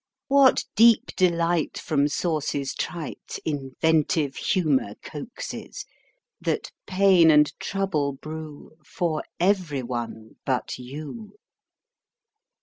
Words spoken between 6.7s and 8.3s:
pain and trouble